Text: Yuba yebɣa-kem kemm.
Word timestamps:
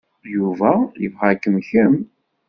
Yuba 0.35 0.71
yebɣa-kem 1.03 1.57
kemm. 1.69 1.95